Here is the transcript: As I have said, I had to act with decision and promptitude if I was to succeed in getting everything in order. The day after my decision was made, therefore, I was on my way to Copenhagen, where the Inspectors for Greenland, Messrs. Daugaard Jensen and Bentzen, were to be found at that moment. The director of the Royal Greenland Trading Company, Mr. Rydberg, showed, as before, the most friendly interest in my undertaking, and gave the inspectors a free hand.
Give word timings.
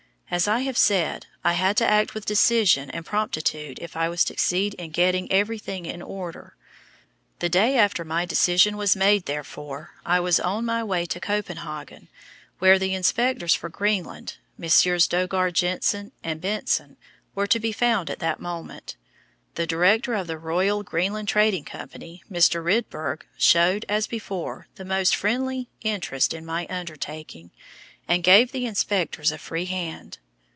As 0.33 0.47
I 0.47 0.59
have 0.59 0.77
said, 0.77 1.25
I 1.43 1.51
had 1.55 1.75
to 1.75 1.85
act 1.85 2.13
with 2.13 2.25
decision 2.25 2.89
and 2.91 3.05
promptitude 3.05 3.79
if 3.81 3.97
I 3.97 4.07
was 4.07 4.23
to 4.23 4.27
succeed 4.31 4.75
in 4.75 4.91
getting 4.91 5.29
everything 5.29 5.85
in 5.85 6.01
order. 6.01 6.55
The 7.39 7.49
day 7.49 7.77
after 7.77 8.05
my 8.05 8.23
decision 8.23 8.77
was 8.77 8.95
made, 8.95 9.25
therefore, 9.25 9.93
I 10.05 10.21
was 10.21 10.39
on 10.39 10.63
my 10.63 10.85
way 10.85 11.05
to 11.05 11.19
Copenhagen, 11.19 12.07
where 12.59 12.79
the 12.79 12.93
Inspectors 12.93 13.53
for 13.53 13.67
Greenland, 13.67 14.37
Messrs. 14.57 15.05
Daugaard 15.05 15.53
Jensen 15.53 16.13
and 16.23 16.39
Bentzen, 16.39 16.95
were 17.35 17.47
to 17.47 17.59
be 17.59 17.73
found 17.73 18.09
at 18.09 18.19
that 18.19 18.39
moment. 18.39 18.95
The 19.55 19.67
director 19.67 20.13
of 20.13 20.27
the 20.27 20.37
Royal 20.37 20.81
Greenland 20.81 21.27
Trading 21.27 21.65
Company, 21.65 22.23
Mr. 22.31 22.63
Rydberg, 22.63 23.23
showed, 23.37 23.83
as 23.89 24.07
before, 24.07 24.67
the 24.75 24.85
most 24.85 25.13
friendly 25.13 25.67
interest 25.81 26.33
in 26.33 26.45
my 26.45 26.67
undertaking, 26.69 27.51
and 28.07 28.23
gave 28.23 28.51
the 28.51 28.65
inspectors 28.65 29.31
a 29.31 29.37
free 29.37 29.65
hand. 29.65 30.17